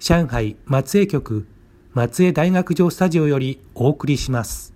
[0.00, 1.44] 上海松江局
[1.92, 4.72] 松江大学城スタジオよりお送りします。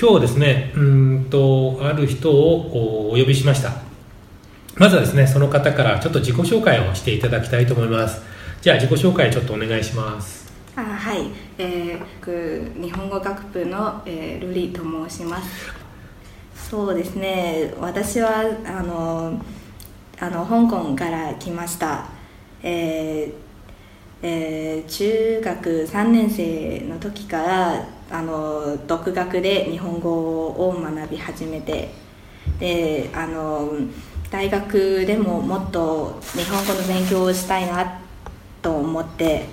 [0.00, 3.72] 今日はですねうんとある人をお呼びしました。
[4.76, 8.22] まずはですねその方からちょっと自己紹介をしていただきたいと思います。
[8.62, 10.46] じゃあ自己紹介ちょっとお願いします。
[10.76, 15.72] あはい、えー、僕日本語学部の、えー、ルリと申します。
[16.70, 17.74] そうですね。
[17.80, 19.44] 私はあの
[20.20, 22.06] あの香港から来ました、
[22.66, 23.32] えー
[24.22, 30.10] えー中学3年生の時からあの独学で日本語
[30.48, 31.90] を学び始めて
[32.58, 33.70] であの
[34.30, 38.00] 大学でももっと日本語の勉強をしたいな
[38.60, 39.44] と思って。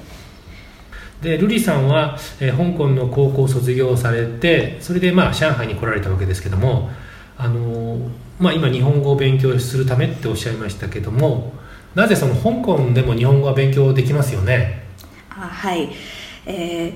[1.21, 6.89] でルリさんは、えー香港の高校を卒業されてそれでまあ上海に来られたわけですけども
[7.37, 7.97] あの
[8.39, 11.53] まあ、今日本語を勉強するためっておっしゃいましたけども
[11.95, 14.83] なぜその香港でも日本語は勉強できますよね？
[15.29, 15.89] あはい。
[16.45, 16.93] えー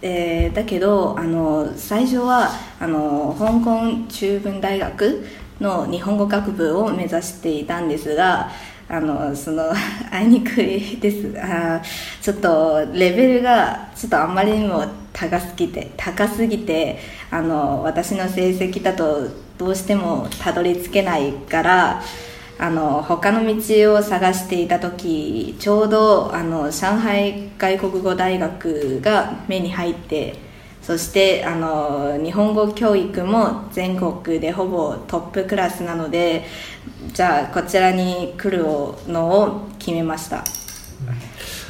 [0.00, 5.26] えーだけどあの最初はあの香港中文大学
[5.60, 8.48] の日本語学部を目指していたんですが
[8.88, 9.64] あのその
[10.10, 11.34] あいにくいです。
[11.40, 11.80] あ
[12.22, 16.98] ちょっとレベルがちょっとあまりにも高すぎて高すぎて
[17.30, 22.00] あの私の成績だとどうしてもたどり着けないから
[22.58, 30.36] あの他の道を探していた時ちょうどあの上海外国語大学が目に入って
[30.82, 36.44] そしてあの日本語教育も全国でほぼトップクラスなので
[37.12, 40.44] じゃあこちらに来るのを決めました。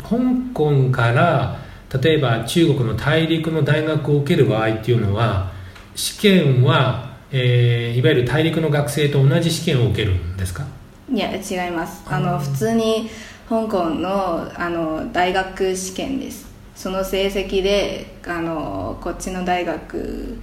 [0.09, 0.17] 香
[0.55, 1.59] 港から
[2.03, 5.53] 例えば中国の大陸の大学を受ける場合っていうのは
[5.99, 10.65] 試験は、えーいわゆる大陸の学生と同じ試験を受けるんですか？
[11.13, 12.03] いや違います。
[12.07, 13.11] あの普通に
[13.49, 16.47] 香港のあの大学試験です。
[16.75, 20.39] その成績であのこっちの大学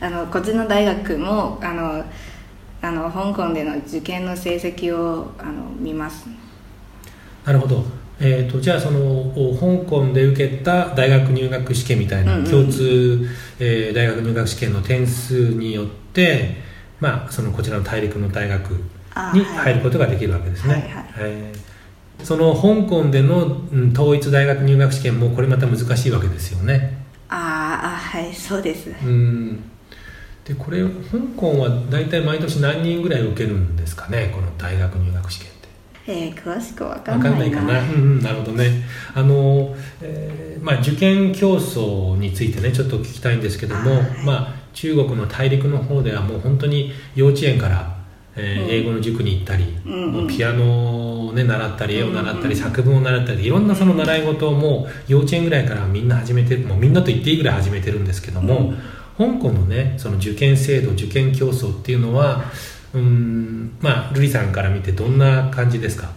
[0.00, 2.04] あのこっちの大学もあの
[2.82, 6.26] あの香港での受験の成績をあの見ます。
[7.44, 7.84] なるほど、
[8.24, 13.26] えー、とじゃあそのお香港で受けた大学入学試験みたいなうんうん共通、
[13.58, 16.56] えー大学入学試験の点数によって、
[17.00, 18.70] まあ、そのこちらの大陸の大学
[19.34, 21.06] に入ることができるわけですね、はいはい。
[21.18, 21.72] えー
[22.22, 27.04] その香港での、うん統一大学入学試験もこれまた難しいわけですよね。
[27.28, 28.90] あーあはいそうです。
[28.90, 29.64] うん。
[30.44, 30.90] でこれ香
[31.36, 35.50] 港は大体毎年何人ぐらい受けるんですかねこの大学入学試験
[36.06, 37.58] えー詳しくわかわんないな。
[37.58, 38.84] かんないかな、うんうん、なるほどね。
[39.14, 44.02] あの、えーまあ、受験競争についてねちょっと聞きたいんですけども、はい。
[44.24, 47.96] まあ、中国の大陸の方ではもう本当に幼稚園から、
[48.36, 48.70] えーうん。
[48.70, 50.28] 英語の塾に行ったり、うんうん。
[50.28, 58.74] ピアノを、ね、習ったり絵を習ったり、作文を習ったりいろんなその習い事をもう幼稚園ぐらいからみんな始めてるもうみんなと言っていいぐらい始めてるんですけども、
[59.16, 62.44] 香港のねその受験制度受験競争っていうのは
[62.94, 66.10] うんまあ瑠璃さんから見てどんな感じですか？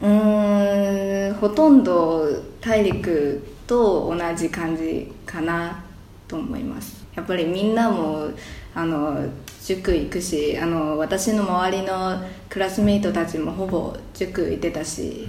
[0.00, 2.26] うーんほとんど
[2.60, 5.84] 大陸と同じ感じかな
[6.28, 7.04] と思います。
[7.14, 8.28] やっぱりみんなも
[8.74, 9.26] あの
[9.64, 15.26] 塾行くしあの私の周りのクラスメイトたちもほぼ塾行ってたし、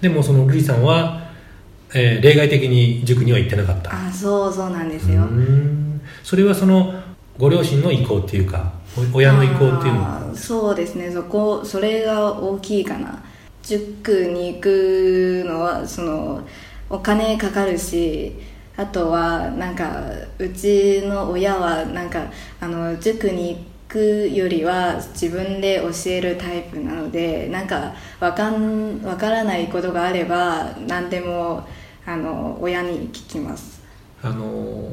[0.00, 1.30] でもそのルリさんは、
[1.94, 3.90] えー例外的に塾には行ってなかった。
[3.92, 5.28] あそうそうなんですよ、
[6.22, 6.94] それはその
[7.38, 8.81] ご両親の意向っていうかお
[9.12, 10.02] 親の意向っていうの。
[10.02, 11.10] はそうですね。
[11.10, 13.22] そこそれが大きいかな。
[13.62, 16.42] 塾に行くのはその
[16.90, 18.32] お金かかるし
[18.76, 20.02] あとはなんか
[20.38, 22.26] うちの親はなんか
[22.60, 23.58] あの塾に行
[23.88, 31.66] くよりは自分で教えるタイプなのでなんかわかんわからないことがあれば何でも
[32.04, 33.80] あの親に聞きます。
[34.22, 34.88] あの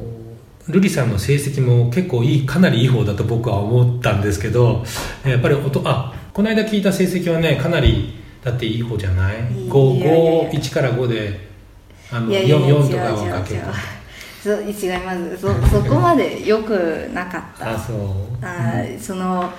[0.67, 4.83] ルリさんの成績も結構いいかなりいい方だと僕は思ったんですけど
[5.25, 8.13] やっぱりおとあこの間聞いた成績はねかなり
[8.43, 9.37] だっていい方じゃない？
[9.37, 10.41] い5いやいや。
[10.41, 11.49] いや1から5で
[12.11, 13.37] あのいやいや 4, 違う4とかは違う違う。
[13.39, 13.61] 書ける
[14.41, 17.75] そう違いますそそこまでよくなかった。
[17.75, 17.97] あそう。
[18.45, 19.51] あーその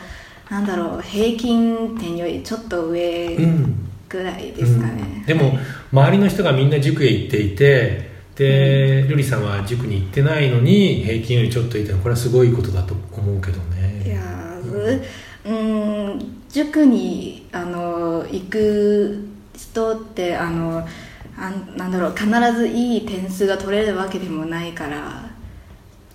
[0.49, 5.27] なんだろう平均点よりちょっと上うんぐらいですかね、うん。
[5.27, 5.59] でも
[5.93, 8.10] 周りの人がみんな塾へ行っていて
[8.41, 14.03] で、ルリさんは塾に行ってないのに平均よりちょっといてこれはすごいことだと思うけどね。
[14.07, 15.03] いやー
[15.45, 16.43] うん。
[16.49, 20.89] 塾にあの行く人ってあの
[21.37, 22.27] あんなんだろう必
[22.57, 25.29] ずいい点数が取れるわけでもないから。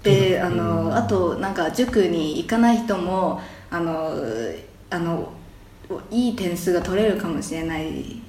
[0.01, 3.39] であの、あとなんか塾に行かない人も
[3.69, 4.12] あの
[4.89, 5.31] あの
[6.10, 8.19] いい点数が取れるかもしれない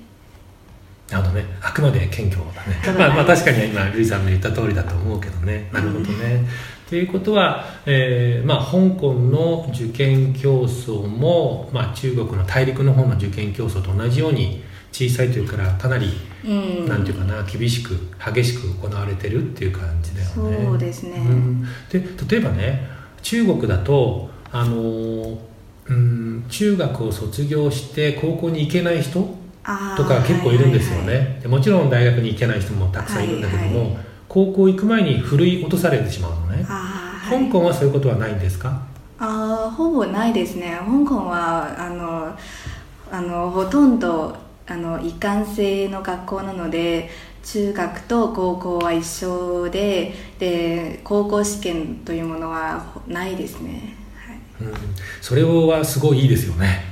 [1.11, 2.99] なるほどねあくまで謙虚だね。
[2.99, 5.69] まあ、まあ確かに今ルイさんの言った通りだと思うけどね。
[5.73, 6.45] なるほどね、
[6.89, 16.09] ということは、えーまあ、香港の受験競争も、まあ、中国の大陸の方の受験競争と同じように小さいというからかなり、
[16.45, 16.89] うん。
[16.89, 20.67] なんていうかな厳しく激しく行われてるっていう感じだよね。
[20.67, 21.19] そうですね。
[21.19, 21.63] ん。
[21.91, 22.89] で例えばね
[23.23, 25.39] 中国だとあのー
[25.89, 29.37] うん中学を卒業して高校に行けない人
[29.97, 37.47] とか結構いるんですよね、はいはいはいでもちろん大学に行けない人もたくさんいるんだけども、はいはい高校行く前にふるい落とされてしまうのね、はい。
[37.47, 38.83] 香港はそういうことはないんですか？
[39.19, 40.77] あーほぼないですね。
[40.81, 42.37] 香港はあの
[43.11, 44.37] あのほとんど
[44.67, 47.09] あの一貫性の学校なので
[47.45, 53.95] 中学と高校は一緒でで高校試験というものはないですね。
[54.61, 54.75] うん、
[55.23, 56.85] それはすごいいいですよね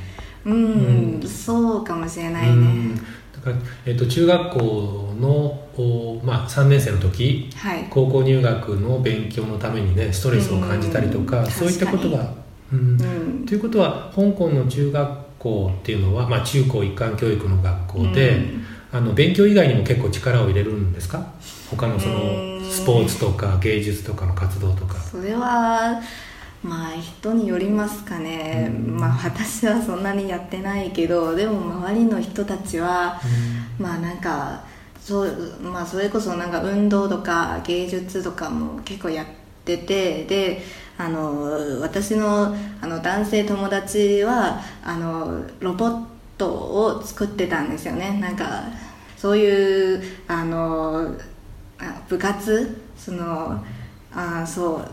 [0.44, 3.00] はいうん、そうかもしれないうんね。
[3.34, 3.56] だから、
[3.86, 5.28] えっと中学校の、
[5.76, 7.86] おまあ、3年生の時はい。
[7.90, 12.32] 高校入学の勉強のためにねストレスを感じたりとか、うんそういったことが、
[12.72, 12.78] うん。
[13.00, 13.04] う
[13.42, 13.46] ん。
[13.46, 18.64] ということは香港の中学校っていうのは、まあ、中高一貫教育の学校で、うん。
[18.92, 21.26] あの勉強以外にも結構力を入れるんですか？
[21.68, 22.14] 他のその
[22.58, 24.94] うんスポーツとか芸術とかの活動とか。
[25.00, 26.00] それは
[26.64, 28.96] まあ人によりますかね、うん。
[28.96, 33.20] まあ私はそんなにやってないけどでも周りの人たちは、
[33.78, 34.64] まあなんか
[34.98, 39.26] そう、まあ、それこそなんか運動とか芸術とかも結構やっ
[39.62, 40.62] ててで
[40.96, 46.04] あの私のあの男性友達はあのロボッ
[46.38, 48.18] トを作ってたんですよね。
[48.20, 48.62] なんか
[49.18, 51.14] そういうあの
[51.78, 52.80] あ部活？
[52.96, 53.62] その
[54.14, 54.88] あそう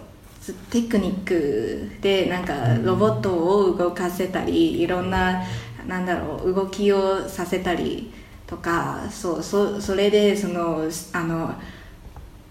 [0.72, 2.54] テクニックでなんか
[2.84, 5.42] ロボットを動かせたりいろんな
[5.88, 8.12] なんだろう動きをさせたり
[8.48, 10.84] とかそうそそれでその
[11.14, 11.54] あの、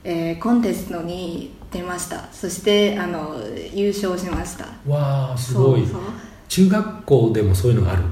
[0.05, 2.25] えーコンテストに出ました。
[2.33, 3.37] そしてあの
[3.73, 4.65] 優勝しました。
[4.89, 5.81] わあすごい。
[5.83, 6.01] そうそう。
[6.49, 8.03] 中学校でもそういうのがある？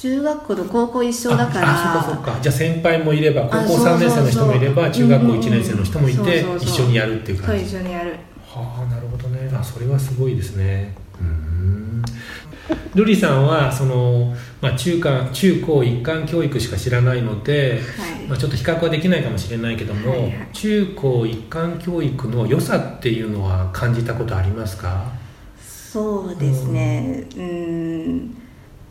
[0.00, 1.68] 中学校と高校一緒だから。
[1.68, 2.38] ああそうかそうか。
[2.42, 8.16] じゃあ先輩もいれば高あ校3年生の人もいればそうそうそう中学校1年生の人もいて一緒にやるっていうそう感じ一緒にやる
[8.60, 9.50] はあなるほどね。
[9.54, 10.94] あそれはすごいですね。
[11.20, 12.02] うん。
[12.94, 18.26] ルリさんはその、まあ、中間中高一貫教育しか知らないので、はい。
[18.28, 20.48] まあ、ちょっと比較はできないかもしれないけども、はいはい。
[20.52, 25.12] 中高一貫教育の良さっていうのは感じたことありますか？
[25.58, 27.26] そうですね。
[27.36, 28.36] うん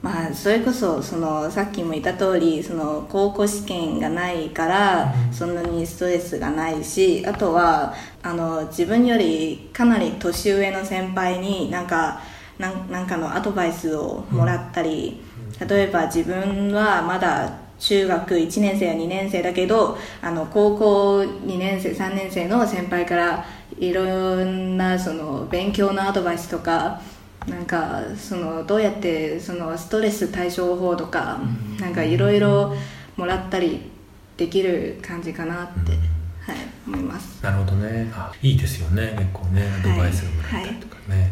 [0.02, 5.34] まあそれこそそのさっきも言った通りその高校試験がないからうん。
[5.34, 12.22] そんなにストレスがないしあとはあの自分よりかなり年上の先輩になんか
[12.58, 15.22] なんなんかのアドバイスをもらったり、
[15.66, 23.46] 例えば自分はまだ中学1年生や2年生だけどあの高校2年生3年生の先輩から
[23.78, 27.02] いろんなその勉強のアドバイスとか
[27.50, 31.78] なんかそのどうやってそのストレス対処法とか、うん。
[31.78, 32.76] なんかいろいろ
[33.16, 33.90] もらったり
[34.38, 37.44] できる感じかなって、はい、思います。
[37.44, 38.12] なるほどね。
[38.14, 39.16] あいいですよね。
[39.18, 41.32] 結構ねアドバイスがもらったりとかね、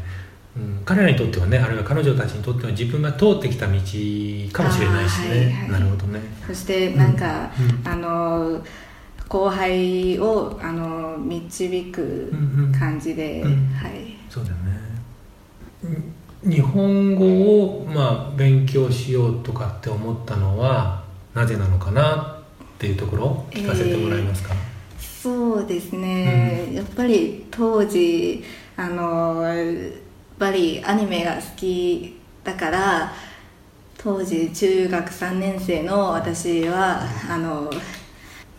[0.55, 6.19] うん、彼らにとってはねあるいは彼女たちにとっては自分が通ってきた道かもしれないしね、はいはいなるほどね。
[6.45, 7.51] そしてなんか、
[7.85, 7.91] うん。
[7.91, 8.63] あの
[9.29, 12.71] 後輩をあの導くうんうん。
[12.71, 14.17] 感じで、うんはい。
[14.29, 14.71] そうだよね。
[14.71, 14.86] ん
[16.43, 21.03] 日本語をまあ勉強しようとかって思ったのは
[21.33, 24.53] なぜなのかなっていうところを聞かせてもらえますか、
[24.99, 28.43] そうですね、やっぱり当時
[28.75, 29.91] あのやっ
[30.37, 33.13] ぱりアニメが好きだから
[33.97, 37.71] 当時中学3年生の私はあの、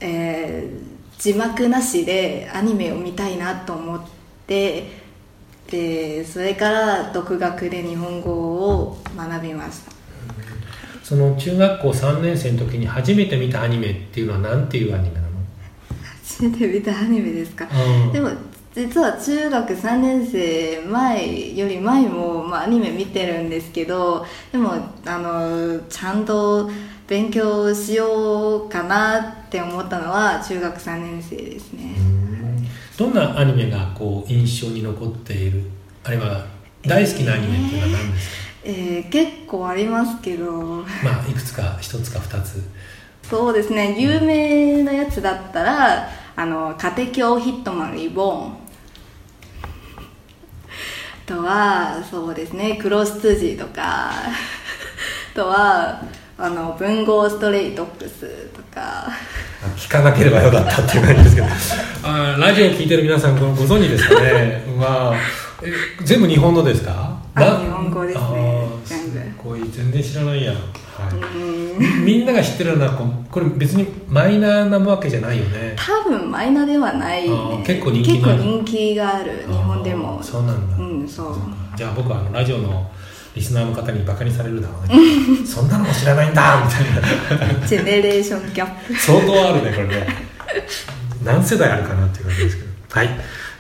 [0.00, 4.00] えー字幕なしでアニメを見たいなと思っ
[4.46, 5.07] て
[5.70, 9.92] でそれから独学で日本語を学びました。
[11.04, 15.28] その中学校3年生の時に初めて見たアニメっていうのは何ていうアニメなの？
[16.22, 17.66] 初めて見たアニメですか？
[17.66, 18.12] うん。
[18.12, 18.30] でも
[18.74, 26.70] 実は中学3年生前より前も、まあ、アニメ見てるんですけどでもあのちゃんと
[27.08, 31.96] 勉強しようかなって思ったのは中学3年生ですね、
[32.98, 35.62] どんなアニメがこう印象に残っている？
[36.04, 36.44] あるいは
[36.82, 40.52] 大好きなアニメっていうのは何ですか、えー結構ありますけど。
[41.04, 42.60] まあいくつか一つか二つ。
[43.22, 43.94] そうですね。
[43.98, 48.54] 有名なやつだったら「あの家庭教ヒットマンリボーン」あ
[51.26, 52.76] とはそうですね。
[52.82, 54.10] クロスツジとか。
[54.10, 54.32] あ
[55.34, 56.02] とは
[56.40, 59.08] あの文豪ストレイドッグスとか。
[59.76, 61.48] 聞かなければよかったっていう感じですけど。
[62.04, 64.62] あーラジオを聞いてる皆さんごご存知ですかね？
[64.78, 65.14] まあ
[65.64, 65.72] え
[66.04, 67.18] 全部日本のですか？
[67.34, 68.68] 日本語ですね。
[68.84, 69.18] 全部。
[69.18, 69.68] すごい。
[69.68, 70.58] 全然知らないや、は
[71.10, 71.14] い。
[71.16, 72.04] うん。
[72.04, 75.74] みんなが知ってるのはここれ別にマイナーなわけじゃないよね。
[75.76, 79.44] 多分マイナーではない、あー結構人気結がある構人気がある。
[79.48, 80.22] 日本でも。
[80.22, 81.34] そうなんだ、うんそう。
[81.34, 81.40] か
[81.76, 82.88] じゃあ僕はあのラジオの
[83.38, 85.46] リスナーの方にバカにされるだろうね。
[85.46, 87.66] そんなのも知らないんだみたいな。
[87.66, 90.06] ジェネレーションギャップ相当あるねこれね。
[91.24, 92.68] 何世代あるかなっていう感じですけど。
[92.90, 93.08] はい。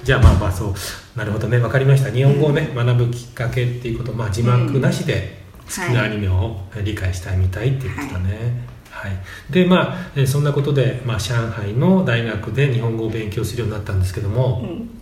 [0.02, 0.74] じゃあまあまあそう。
[1.16, 1.58] なるほどね。
[1.58, 2.10] 分かりました。
[2.10, 4.12] 日本語をね、学ぶきっかけっていうこと。
[4.12, 9.12] まあ字幕なしで好きなアニメを理解したいみたいっていうことだね、はい。
[9.50, 14.97] でまあえーそんなことで、まあ、上海の大学で日本語を勉強するようになったんですけども、うん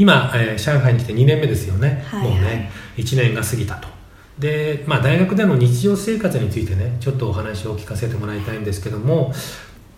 [0.00, 2.30] 今、えー上海に来て2年目ですよね、はいはい。
[2.30, 3.88] もうね1年が過ぎたと。
[4.38, 9.34] で、まあ、大学での日常生活についてねちょっとお話を聞かせてもらいたいんですけども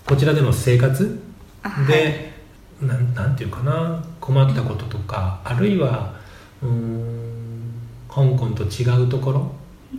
[0.05, 1.21] こちらでの生活
[1.63, 1.87] あはい。
[1.87, 2.33] で、
[2.81, 6.17] なんていうかな困ったこととかあるいは
[6.61, 7.73] うーん
[8.09, 9.53] 香港と違うところ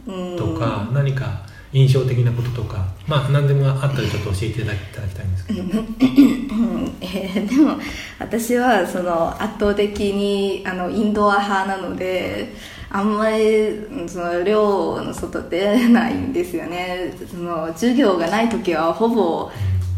[0.06, 0.38] うん。
[0.38, 1.44] とか、何か
[1.74, 6.96] 印象的なこととかまあ何でもあったらちょっと教えていただきたいんですけど、うん。
[7.02, 7.78] えーでも
[8.20, 12.54] 私はその圧倒的にあのインドア派なので
[12.90, 17.12] あんまりうんその寮の外出ないんですよね。
[17.30, 19.52] その授業がない時はほぼ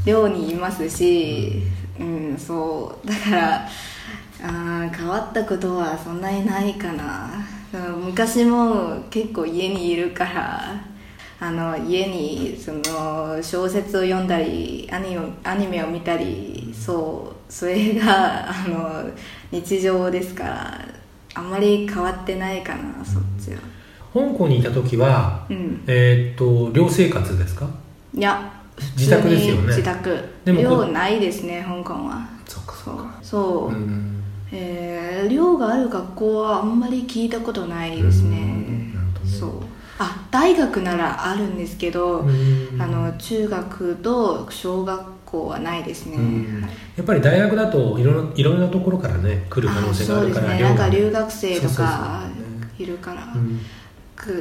[0.06, 1.62] 寮にいますし、
[2.00, 3.08] うん、そう。
[3.08, 3.68] だから
[4.42, 7.30] あー変わったことはそんなにないかな。
[7.74, 10.95] うん昔も結構家にいるから
[11.40, 19.10] あの家にその小説を読んだりアニメアニメを見たりそうそれがあの
[19.52, 20.86] 日常ですから
[21.34, 23.60] あんまり変わってないかなそっちは。
[24.14, 25.84] 香港にいた時は、うん。
[25.88, 27.68] えーっと寮生活ですか？
[28.14, 28.54] いや
[28.98, 29.68] 自宅ですよね。
[29.68, 30.18] 自宅。
[30.46, 32.26] でもこ寮ないですね香港は。
[32.48, 32.98] そっかそう。
[33.22, 34.24] そう、うん。
[34.54, 38.38] えー寮がある学校はあんまり聞いたことないですね。
[38.38, 39.30] うん。
[39.30, 39.52] そう
[39.98, 42.82] あ大学ならあるんですけど、うん。
[42.82, 46.18] あの中学と小学校はないですね、
[46.96, 50.70] やっぱり大学だといろいろいろんなところからね来る可能性があるからそうですね。
[50.70, 52.24] なんか留学生とか
[52.78, 53.34] いるから、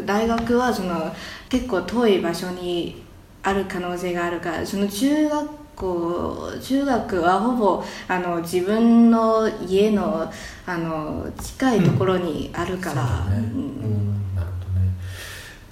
[0.04, 1.14] 大学はその
[1.48, 3.02] 結構遠い場所に
[3.42, 10.30] ある可能性があるからその中学校中学はほぼあの自分の家の
[10.66, 14.13] あの近いところにあるから、そうん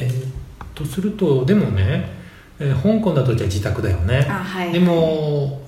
[0.03, 2.09] えーっとするとでもね、
[2.59, 4.27] えー香港だとじゃあ自宅だよね。
[4.29, 4.73] あはい。
[4.73, 5.61] でも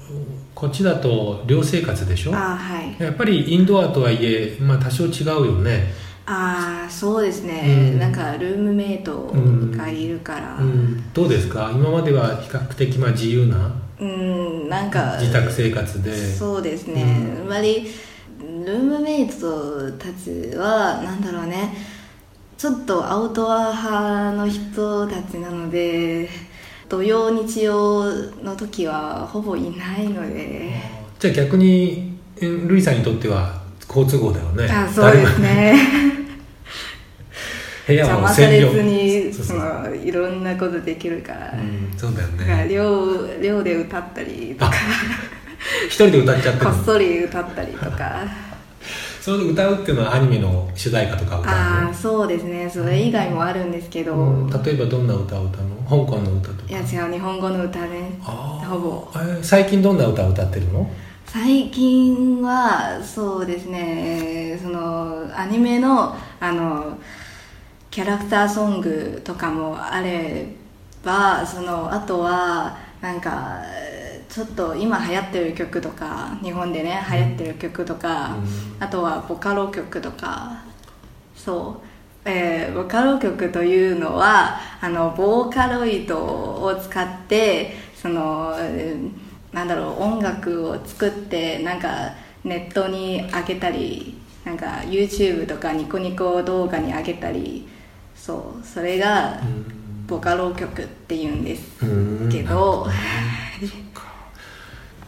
[0.54, 2.34] こっちだと寮生活でしょ。
[2.34, 2.96] あはい。
[3.02, 5.92] やっぱりインドアとはいえ、まあ、多少違うよね、
[6.26, 7.98] ああそうですね、うん。
[7.98, 9.30] なんかルームメイト
[9.76, 10.56] がいるから。
[10.58, 11.70] うん、どうですか？
[11.74, 16.14] 今までは比較的まあ自由なうんなんか自宅生活で。
[16.14, 17.02] そうですね、
[17.42, 17.46] うん。
[17.46, 17.88] あまり
[18.64, 21.76] ルームメイトたちはなんだろうね
[22.64, 26.26] ちょっとアウトドア派の人たちなので
[26.88, 28.10] 土曜日曜
[28.42, 30.72] の時はほぼいないので。
[31.18, 34.66] じゃあ逆にえルイさんにとっては好都合だよね。
[34.72, 35.76] あそうですね。
[37.86, 38.68] 部屋邪を占領。
[38.68, 42.66] 魔されずにいろんなことできるから、うんそうだよね。
[42.70, 44.72] 寮寮で歌ったりとか。
[45.86, 48.22] 一人で歌っちゃってるこっそり歌ったりとか
[49.24, 51.58] それで歌うっていうのはアニメの主題歌とか歌うの？
[51.86, 52.68] ああそうですね。
[52.68, 54.50] それ以外もあるんですけど、うん。
[54.50, 55.76] 例えばどんな歌を歌うの？
[56.04, 56.68] 香港の歌とか。
[56.68, 58.18] いや違う日本語の歌ね。
[58.20, 59.08] ほぼ。
[59.14, 60.86] えー最近どんな歌を歌ってるの？
[61.24, 64.58] 最近はそうですね。
[64.62, 66.98] そのアニメのあの
[67.90, 70.48] キャラクターソングとかもあれ
[71.02, 73.62] ばそのあとはなんか
[74.34, 78.36] ちょっと今流行ってる曲とか日本でね流行ってる曲とか、
[78.80, 80.62] あとはボカロ曲とか。
[81.36, 81.80] そ
[82.24, 92.12] う、えーボカロ曲というのはあのボーカロイドを使ってそのえーなんだろう音楽を作ってなんか
[92.42, 97.68] ネットに上げたりなんか YouTube とかニコニコ動画に上げたり
[98.16, 98.66] そう。
[98.66, 99.38] それが
[100.08, 102.28] ボカロ曲っていうんですうん。
[102.32, 102.86] けど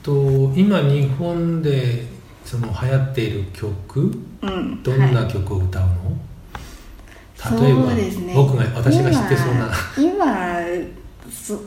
[0.07, 2.05] と今日本で
[2.45, 5.15] その流行っている曲うんどんはい。
[5.15, 9.73] な曲を歌うの、例えば、ね僕が私が知ってそうな。
[9.99, 10.61] 今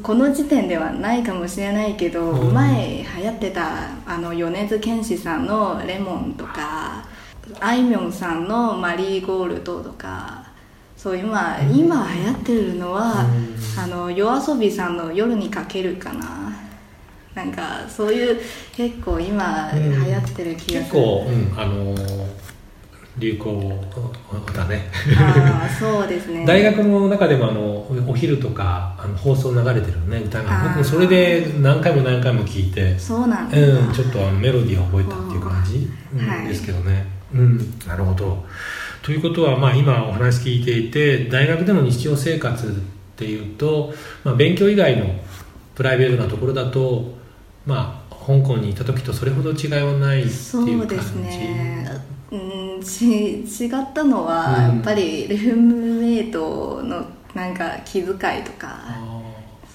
[0.01, 2.53] この時点ではないかもしれないけど、うん。
[2.53, 7.03] 前流行ってたあの米津玄師さんの「レモン」とか
[7.59, 10.45] あいみょんさんの「マリーゴールド」とか
[10.95, 13.25] そう今、今流行ってるのは、
[13.77, 16.48] あの夜遊びさんの「夜にかける」かな
[17.39, 18.37] なんかそういう
[18.75, 22.49] 結構今うん流行ってる気がする、結構、うん、あのー
[23.17, 23.83] 流行
[24.55, 24.89] だね。
[25.19, 26.45] ああそうですね。
[26.45, 30.63] 大学の中でもあのお昼とかあの放送流れてるね歌が。
[30.63, 32.97] 僕もそれで何回も何回も聞いて。
[32.97, 36.47] そうなんだ、うん、ちょっとあのメロディーを覚えたっていう感じ、うんはい。
[36.47, 37.07] ですけどね。
[37.33, 38.45] うん、なるほど。
[39.01, 42.71] ということは、まあ、今お話聞いていて大学での日常生活っ
[43.17, 43.93] ていうと、
[44.23, 45.07] まあ、勉強以外の
[45.75, 47.18] プライベートなところだと、
[47.65, 50.73] まあ、香港にいた時とそれほど違いはないっていうそ感じ。
[50.75, 52.01] うですね。
[52.31, 54.75] うんち違ったのは、うん。
[54.75, 58.67] やっぱりルームメイトのなんか気遣いとか。
[58.85, 59.21] あ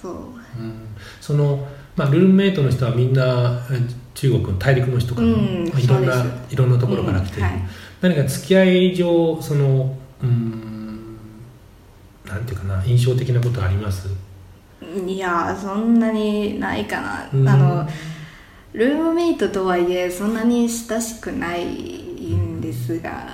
[0.01, 0.13] そう。
[0.13, 0.15] ー
[0.59, 0.87] うん、
[1.21, 3.79] その、まあ、ルームメイトの人はみんなえ
[4.13, 7.61] 中国大陸の人かな、うんまあいろんないろんなところから来ている、うんはい。
[8.01, 11.17] 何か付き合い上そのうん
[12.25, 14.07] なんていうかな印象的なことあります？
[15.07, 17.47] いやそんなにないかな、うん。
[17.47, 17.87] あの
[18.73, 23.27] ルームメイトとはいえそんなに親しくないんですが、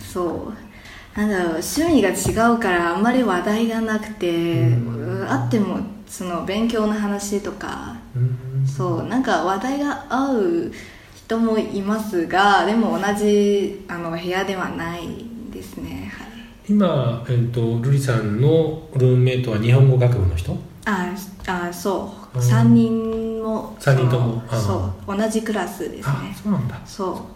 [0.00, 1.18] そう。
[1.18, 5.26] なんだろう趣味が違うからあんまり話題がなくて、うん。
[5.28, 8.66] あってもその勉強の話とかうん。
[8.66, 10.72] そうなんか話題が合う
[11.14, 15.08] 人もいますがでも同じあの部屋ではない
[15.50, 16.12] ですね。
[16.14, 16.26] はい。
[16.68, 20.56] 今、えっと瑠璃さんのルームメイトは日本語学部の人？
[20.86, 21.12] あ
[21.46, 22.38] あそう。
[22.38, 22.44] うん。
[22.44, 23.76] 3人も。
[23.78, 24.42] 三人とも。
[24.50, 25.16] そう。
[25.16, 26.80] 同じクラスですあねそうなんだ。
[26.86, 27.26] そ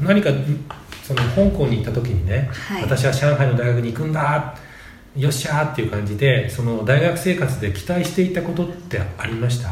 [0.00, 0.04] う。
[0.04, 0.30] 何か
[1.02, 2.82] その香港に行った時にね、はい。
[2.82, 4.54] 私は上海の大学に行くんだ。
[5.16, 9.68] よっしゃーっていう感じでその大学生活で期待していたことってありました？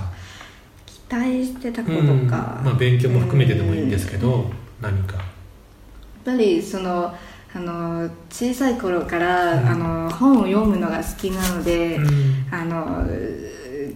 [0.86, 2.28] 期待してたことうん。
[2.28, 5.14] か、まあ、勉強も含めてでもいいんですけど、何か。
[5.16, 5.24] やっ
[6.24, 7.12] ぱりその
[7.54, 9.68] あの小さい頃から、うん。
[9.68, 12.46] あの本を読むのが好きなので、うん。
[12.50, 13.06] あの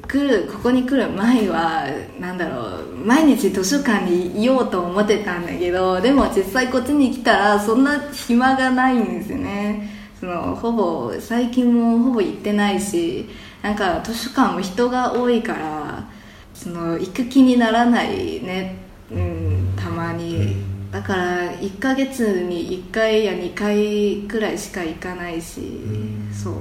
[0.06, 1.84] 来るここに来る前は
[2.20, 9.90] なんだろう毎日図書館にいようと思ってたんだけどでも実際こっちに来たらそんな暇がないんですよね。
[10.18, 13.28] そのほぼ最近もほぼ行ってないし
[13.62, 16.08] なんか図書館も人が多いから
[16.54, 18.76] その行く気にならないね、
[19.10, 20.65] うん、たまに、うん
[20.96, 26.32] だから1ヶ月に1回や2回くらいしか行かないし、ん。
[26.32, 26.54] そう。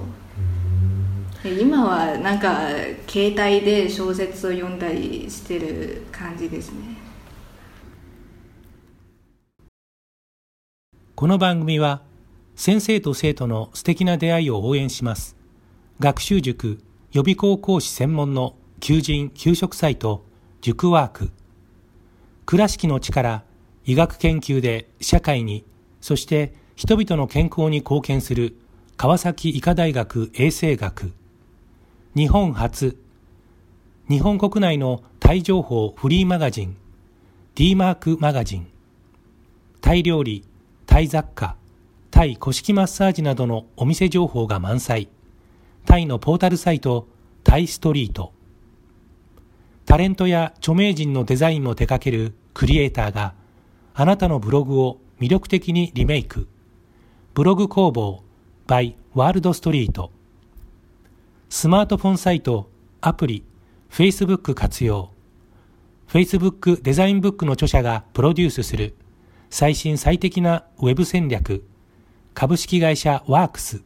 [1.48, 2.68] 今はなんか
[3.08, 6.98] 携帯で小説を読んだりしてる感じですね。
[11.16, 12.02] この番組は
[12.58, 15.38] 先生と生徒の素敵な出会いを応援します。
[16.02, 16.82] 学習塾
[17.14, 20.26] 予備校講師専門の求人・給食サイト
[20.60, 21.32] 塾ワーク。
[22.46, 23.46] 倉敷の力
[23.86, 25.66] 医学研究で社会に
[26.02, 28.58] そして人々の健康に貢献する
[28.98, 31.14] 川崎医科大学衛生学
[32.16, 32.98] 日本初
[34.10, 36.78] 日本国内のタイ情報フリーマガジン
[37.56, 38.76] D マークマガジン
[39.86, 40.44] タイ料理、
[40.88, 41.58] タイ雑貨、
[42.10, 45.10] タイ古式マッサージなどのお店情報が満載。
[45.86, 47.08] タイのポータルサイト、
[47.44, 48.34] タイストリート。
[49.86, 53.36] タレントや著名人のデザインも手掛けるクリエイターが
[53.98, 56.50] あなたのブログを魅力的にリメイク。
[57.34, 58.24] ブログ工房
[58.68, 60.12] by ワールドストリート。
[61.48, 63.46] スマートフォンサイトアプリ
[63.90, 65.12] Facebook 活用。
[66.10, 68.96] Facebook デザインブックの著者がプロデュースする。
[69.50, 71.64] 最新最適なウェブ戦略。
[72.34, 73.82] 株式会社ワークス。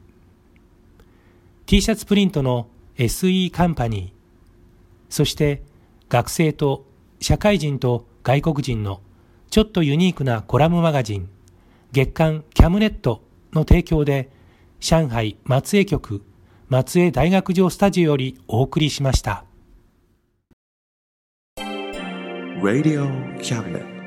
[1.67, 2.67] T シャツプリントの
[2.97, 4.11] SE カンパニー。
[5.07, 5.61] そして
[6.09, 6.87] 学生と
[7.21, 9.01] 社会人と外国人の
[9.49, 11.29] ちょっとユニークなコラムマガジン
[11.91, 14.29] 月刊キャムネットの提供で
[14.79, 16.23] 上海松江局
[16.67, 19.43] 松江大学城スタジオよりお送りしました。
[22.61, 23.09] Radio
[23.39, 23.98] Cabinet.